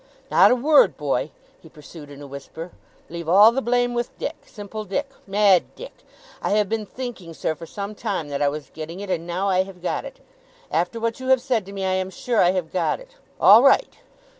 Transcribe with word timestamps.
'Not 0.31 0.49
a 0.49 0.55
word, 0.55 0.97
boy!' 0.97 1.29
he 1.61 1.69
pursued 1.69 2.09
in 2.09 2.23
a 2.23 2.25
whisper; 2.25 2.71
'leave 3.07 3.29
all 3.29 3.51
the 3.51 3.61
blame 3.61 3.93
with 3.93 4.17
Dick 4.17 4.35
simple 4.47 4.83
Dick 4.83 5.11
mad 5.27 5.75
Dick. 5.75 5.93
I 6.41 6.49
have 6.53 6.67
been 6.67 6.87
thinking, 6.87 7.35
sir, 7.35 7.53
for 7.53 7.67
some 7.67 7.93
time, 7.93 8.29
that 8.29 8.41
I 8.41 8.49
was 8.49 8.71
getting 8.73 8.99
it, 8.99 9.11
and 9.11 9.27
now 9.27 9.47
I 9.47 9.61
have 9.61 9.79
got 9.79 10.03
it. 10.03 10.19
After 10.71 10.99
what 10.99 11.19
you 11.19 11.27
have 11.27 11.39
said 11.39 11.67
to 11.67 11.71
me, 11.71 11.85
I 11.85 11.93
am 11.93 12.09
sure 12.09 12.41
I 12.41 12.49
have 12.49 12.73
got 12.73 12.99
it. 12.99 13.17
All 13.39 13.61
right! 13.61 13.95